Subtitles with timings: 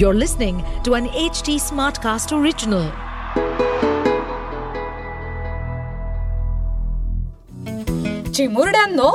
[0.00, 2.84] You're listening to an HT Smartcast original.
[8.32, 9.08] चिमुरड्यांनो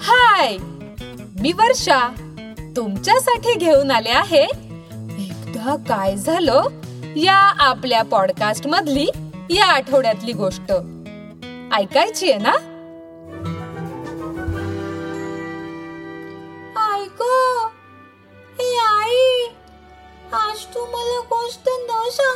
[0.00, 0.56] हाय!
[1.40, 2.08] मी वर्षा
[2.76, 4.42] तुमच्यासाठी घेऊन आले आहे
[5.18, 6.62] एकदा काय झालं
[7.16, 9.06] या आपल्या पॉडकास्ट मधली
[9.50, 10.72] या आठवड्यातली गोष्ट.
[11.74, 12.52] ऐकायची आहे ना?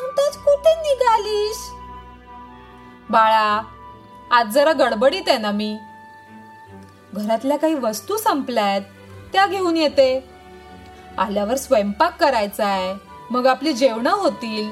[0.03, 1.71] सांगताच कुठे निघालीस?
[3.11, 3.63] बाळा
[4.31, 5.79] आज जरा गडबडीत आहे ना मी.
[7.15, 8.81] घरातल्या काही वस्तू संपल्यात
[9.33, 10.25] त्या घेऊन येते.
[11.19, 12.95] आल्यावर स्वयंपाक करायचा आहे
[13.31, 14.71] मग आपली जेवण होतील.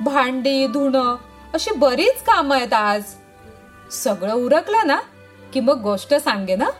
[0.00, 1.16] भांडी धुणं
[1.54, 3.02] अशी बरीच कामं आहेत आज.
[3.92, 5.00] सगळं उरकलं ना
[5.52, 6.70] की मग गोष्ट सांगे ना?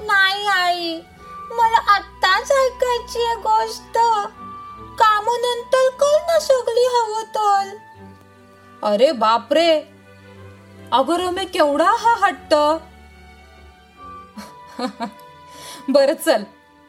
[0.00, 1.00] नाही आई.
[1.50, 3.98] मला आत्ताच ऐकायची आहे गोष्ट.
[4.98, 7.76] कामानंतर कर ना सगळी हवं तर.
[8.82, 9.70] अरे बापरे.
[10.92, 12.54] अगं रमे केवढा हा हट्ट.
[15.88, 16.44] बर चल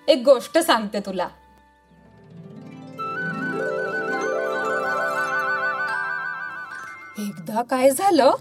[0.07, 1.27] एक गोष्ट सांगते तुला.
[7.19, 8.31] एकदा काय झालं?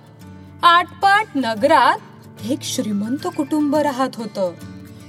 [0.62, 1.98] आटपाट नगरात
[2.44, 4.38] एक श्रीमंत कुटुंब राहत होत.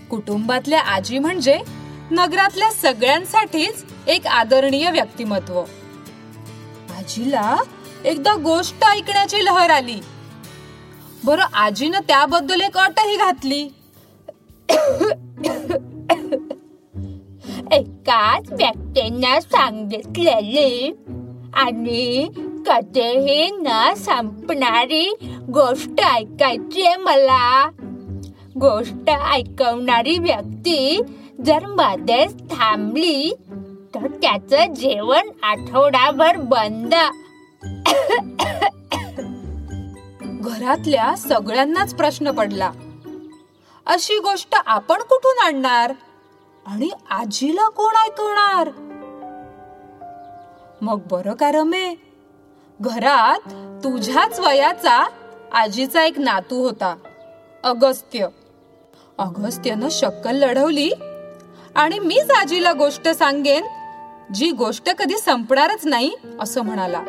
[0.09, 1.57] कुटुंबातल्या आजी म्हणजे
[2.11, 5.59] नगरातल्या सगळ्यांसाठीच एक आदरणीय व्यक्तिमत्व.
[6.97, 7.55] आजीला
[8.05, 9.99] एकदा गोष्ट ऐकण्याची लहर आली.
[11.23, 13.61] बरं आजीनं त्याबद्दल एक अटही घातली.
[17.71, 20.93] एकाच व्यक्तींना सांगितलेली
[21.53, 22.29] आणि
[22.67, 25.13] कधीही न संपणारी
[25.53, 27.69] गोष्ट ऐकायची आहे मला.
[28.59, 31.01] गोष्ट ऐकवणारी व्यक्ती
[31.43, 33.33] जर मध्येच थांबली
[33.95, 36.93] तर त्याचं जेवण आठवडाभर बंद.
[40.23, 42.71] घरातल्या सगळ्यांनाच प्रश्न पडला.
[43.85, 45.93] अशी गोष्ट आपण कुठून आणणार?
[46.65, 48.69] आणि आजीला कोण ऐकवणार?
[50.81, 51.95] मग बरं का रमे?
[52.81, 53.49] घरात
[53.83, 55.07] तुझ्याच वयाचा
[55.53, 56.95] आजीचा एक नातू होता
[57.63, 58.27] अगस्त्य.
[59.17, 60.89] अगस्त्यनं शक्कल लढवली
[61.75, 63.65] आणि मीच आजीला गोष्ट सांगेन
[64.33, 67.01] जी गोष्ट कधी संपणारच नाही असं म्हणाला.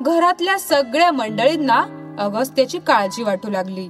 [0.00, 1.84] घरातल्या सगळ्या मंडळींना
[2.18, 3.88] अगस्त्याची काळजी वाटू लागली.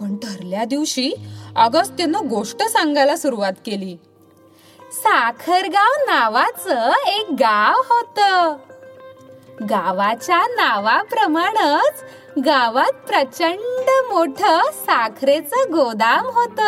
[0.00, 1.12] पण ठरल्या दिवशी
[1.56, 3.96] अगस्त्यनं गोष्ट सांगायला सुरुवात केली.
[4.92, 8.56] साखरगाव नावाचं एक गाव होतं.
[9.62, 12.04] गावाच्या नावाप्रमाणेच
[12.44, 16.60] गावात प्रचंड मोठ साखरेचं गोदाम होत.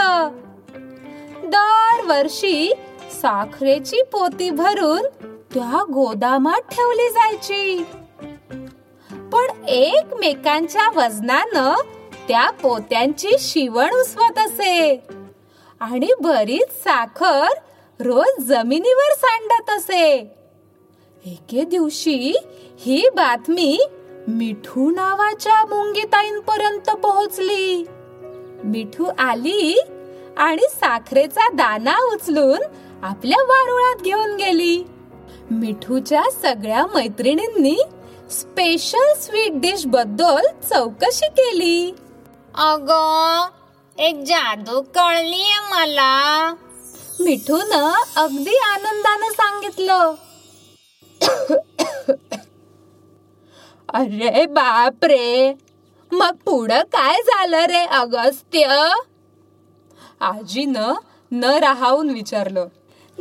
[1.45, 2.73] दरवर्षी
[3.11, 5.03] साखरेची पोती भरून
[5.55, 7.87] त्या गोदामात ठेवली जायची.
[9.33, 11.75] पण एकमेकांच्या वजनानं
[12.29, 15.07] त्या पोत्यांची शिवण उसवत असे.
[15.81, 17.47] आणि बरीच साखर
[18.01, 20.38] रोज जमिनीवर सांडत असे.
[21.29, 22.37] एके दिवशी
[22.81, 23.81] ही बातमी
[24.29, 27.87] मिठू नावाच्या मुंगीताईंपर्यंत पोहोचली.
[28.65, 29.81] मिठू आली
[30.37, 32.59] आणि साखरेचा दाना उचलून
[33.03, 34.85] आपल्या वारुळात घेऊन गेली.
[35.51, 37.83] मिठूच्या सगळ्या मैत्रिणींनी
[38.31, 41.95] स्पेशल स्वीट डिशबद्दल चौकशी केली.
[42.55, 42.91] अग
[43.99, 46.55] एक जादू कळलीये मला.
[47.21, 47.73] मिठून
[48.17, 50.15] अगदी आनंदानं सांगितलं.
[53.95, 55.55] अरे बाप रे
[56.13, 58.89] मग पुढं काय झालं रे अगस्त्य?
[60.21, 60.95] आजीनं
[61.33, 62.67] न राहावून विचारलं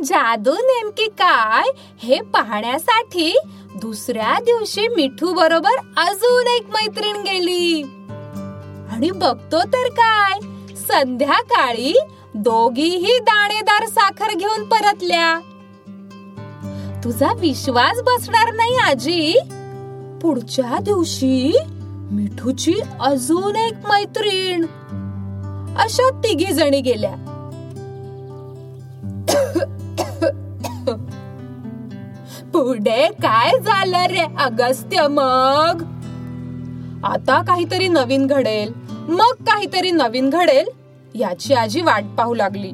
[0.04, 1.70] जादू नेमकी काय?
[1.98, 3.38] हे पाहण्यासाठी
[3.76, 7.82] दुसऱ्या दिवशी मिठू बरोबर अजून एक मैत्रीण गेली.
[8.92, 10.40] आणि बघतो तर काय?
[10.76, 11.98] संध्याकाळी
[12.34, 15.40] दोघीही दाणेदार साखर घेऊन परतल्या.
[17.04, 19.38] तुझा विश्वास बसणार नाही आजी.
[20.22, 21.58] पुढच्या दिवशी
[22.10, 24.64] मिठूची अजून एक मैत्रीण.
[25.78, 27.14] अशा तिघी जणी गेल्या.
[32.52, 35.82] पुढे काय झालं रे अगस्त्य मग?
[37.04, 38.72] आता काहीतरी नवीन घडेल.
[39.08, 40.68] मग काहीतरी नवीन घडेल
[41.14, 42.72] याची आजी वाट पाहू लागली.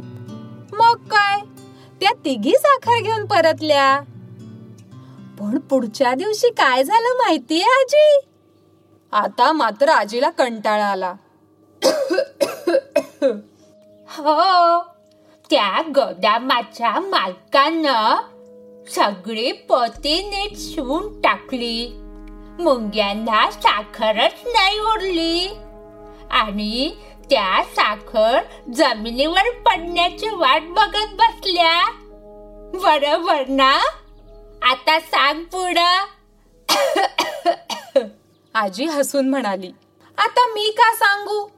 [0.72, 1.40] मग काय?
[2.00, 4.00] त्या तिघी साखर घेऊन परतल्या.
[5.40, 8.20] पण पुढच्या दिवशी काय झालं माहितीये आजी?
[9.12, 11.14] आता मात्र आजीला कंटाळा आला.
[14.08, 14.80] हो
[15.50, 18.16] त्या गोदामाच्या मालकानं
[18.88, 21.88] सगळी पोती नीट शिवून टाकली.
[22.60, 25.48] मुंग्यांना साखरच नाही उरली.
[26.30, 26.90] आणि
[27.30, 28.40] त्या साखर
[28.74, 31.90] जमिनीवर पडण्याची वाट बघत बसल्या.
[32.74, 33.78] बरोबर ना?
[34.70, 36.04] आता सांग पुढं.
[38.54, 39.70] आजी हसून म्हणाली
[40.18, 41.48] आता मी का सांगू?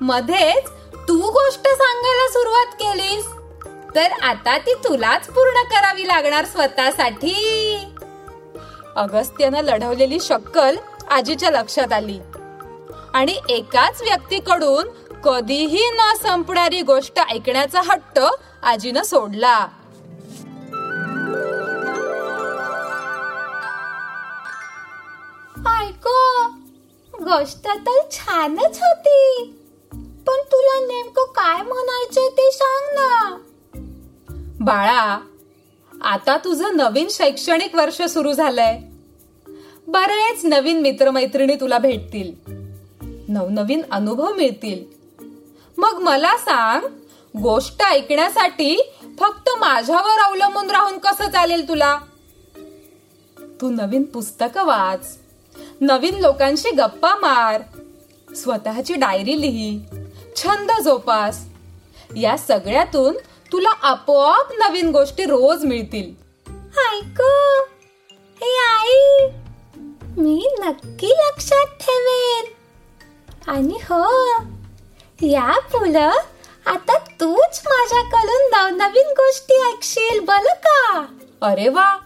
[0.00, 0.68] मध्येच
[1.08, 3.26] तू गोष्ट सांगायला सुरुवात केलीस.
[3.94, 7.34] तर आता ती तुलाच पूर्ण करावी लागणार स्वतःसाठी.
[8.96, 10.76] अगस्त्यानं लढवलेली शक्कल
[11.10, 12.18] आजीच्या लक्षात आली.
[13.14, 14.88] आणि एकाच व्यक्तीकडून
[15.24, 18.20] कधीही न संपणारी गोष्ट ऐकण्याचा हट्ट
[18.62, 19.66] आजीनं सोडला.
[27.34, 29.44] गोष्ट तर छानच होती.
[29.92, 33.38] पण तुला नेमकं काय म्हणायचे ते सांग ना.
[34.60, 35.20] बाळा
[36.02, 38.80] आता तुझं नवीन शैक्षणिक वर्ष सुरू झालंय.
[39.88, 42.32] बरेच नवीन मित्रमैत्रिणी तुला भेटतील.
[43.28, 44.84] नवनवीन अनुभव मिळतील.
[45.78, 46.86] मग मला सांग
[47.38, 51.98] गोष्ट ऐकण्यासाठी फक्त माझ्यावर अवलंबून राहून कसं चालेल तुला?
[53.60, 55.23] तू नवीन पुस्तकं वाच.
[55.80, 57.62] नवीन लोकांशी गप्पा मार.
[58.34, 59.80] स्वतःची डायरी लिही.
[60.36, 61.44] छंद जोपास.
[62.16, 63.14] या सगळ्यातून
[63.52, 66.24] तुला आपोआप नवीन गोष्टी रोज मिळतील.
[66.92, 67.62] ऐको.
[68.40, 69.28] हे आई
[70.16, 72.44] मी नक्की लक्षात ठेवेन.
[73.46, 74.26] आणि हो
[75.22, 76.10] या पुढं
[76.66, 81.06] आता तूच माझ्याकडून नवनवीन गोष्टी ऐकशील बल का?
[81.40, 81.96] अरे वा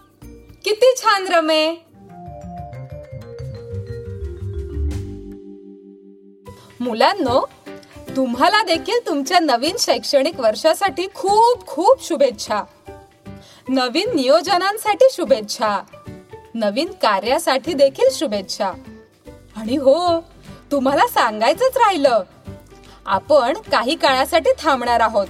[0.65, 1.88] किती छान रमे.
[6.89, 7.49] मुलांनो
[8.17, 12.63] तुम्हाला देखील तुमच्या नवीन शैक्षणिक वर्षासाठी खूप खूप शुभेच्छा.
[13.69, 15.81] नवीन नियोजनांसाठी शुभेच्छा.
[16.55, 18.73] नवीन कार्यासाठी देखील शुभेच्छा.
[19.57, 20.21] आणि हो
[20.73, 22.23] तुम्हाला सांगायचंच राहिलं
[23.07, 25.27] आपण काही काळासाठी थांबणार आहोत.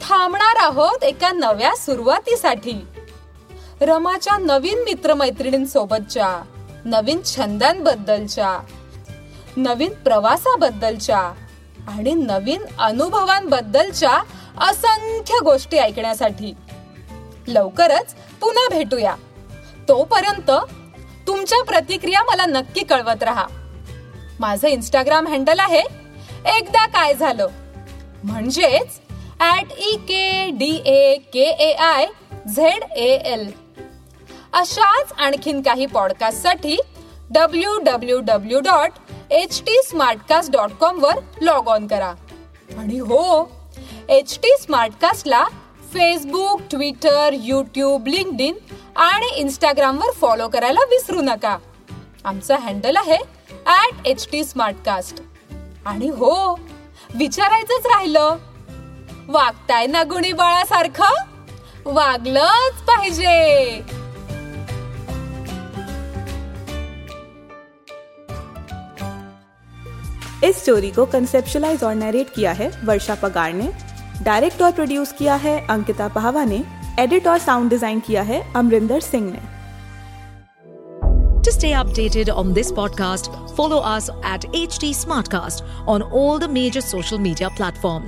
[0.00, 2.86] थांबणार आहोत एका नव्या सुरुवातीसाठी.
[3.80, 6.42] रमाच्या नवीन मित्रमैत्रिणींसोबतच्या
[6.84, 8.58] नवीन छंदांबद्दलच्या.
[9.56, 11.18] नवीन प्रवासाबद्दलच्या
[11.88, 14.22] आणि नवीन अनुभवांबद्दलच्या
[14.60, 16.54] असंख्य गोष्टी ऐकण्यासाठी
[17.48, 19.14] लवकरच पुन्हा भेटूया.
[19.88, 20.50] तोपर्यंत
[21.26, 23.46] तुमच्या प्रतिक्रिया मला नक्की कळवत राहा.
[24.40, 25.82] माझं इंस्टाग्राम हँडल आहे
[26.58, 27.46] एकदा काय झालं.
[28.24, 29.00] म्हणजेच
[29.40, 32.06] at E K D A K A I
[32.56, 33.52] Z A L
[34.52, 36.76] अशाच आणखीन काही पॉडकास्टसाठी
[37.30, 38.90] W W W dot
[39.32, 42.14] H T smartcast dot com वर लॉग ऑन करा.
[42.78, 43.50] आणि हो
[44.08, 45.44] एच टी स्मार्टकास्टला
[45.92, 48.54] फेसबुक ट्विटर युट्यूब लिंक्डइन
[48.96, 51.56] आणि इंस्टाग्रामवर फॉलो करायला विसरू नका.
[52.24, 53.16] आमचं हँडल आहे
[53.66, 55.22] ऍट एच टी स्मार्टकास्ट
[55.86, 56.60] आणि हो
[57.14, 58.36] विचारायचंच राहिलं.
[59.28, 61.14] वागताय ना गुणी बाळासारखं?
[61.86, 63.80] वागलंच पाहिजे.
[70.44, 73.72] इस स्टोरी को कंसेप्शुलाइज और नरेट किया है वर्षा पगार ने
[74.22, 76.64] डायरेक्ट और प्रोड्यूस किया है अंकिता पहावा ने
[76.98, 79.52] एडिट और साउंड डिज़ाइन किया है अमरिंदर सिंह ने
[81.44, 86.40] to stay updated on this podcast follow us at H T smart cast on all
[86.40, 88.06] the major social media platform